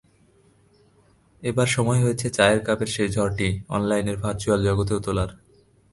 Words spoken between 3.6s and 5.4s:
অনলাইনের ভার্চুয়াল জগতেও তোলার।